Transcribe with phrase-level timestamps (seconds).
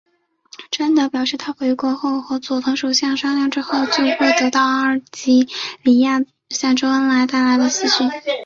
[0.71, 5.47] 川岛表示他回国后和佐藤首相商量之后就会到阿尔及
[5.83, 8.09] 利亚向周恩来带来喜讯。